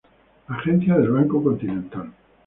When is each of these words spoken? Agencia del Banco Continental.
Agencia 0.47 0.97
del 0.97 1.11
Banco 1.11 1.43
Continental. 1.43 2.11